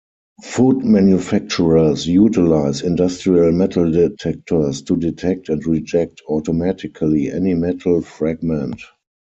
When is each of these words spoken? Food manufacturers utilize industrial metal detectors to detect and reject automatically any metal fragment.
Food 0.43 0.83
manufacturers 0.83 2.07
utilize 2.07 2.81
industrial 2.81 3.51
metal 3.51 3.91
detectors 3.91 4.81
to 4.81 4.97
detect 4.97 5.47
and 5.49 5.63
reject 5.67 6.23
automatically 6.27 7.31
any 7.31 7.53
metal 7.53 8.01
fragment. 8.01 8.81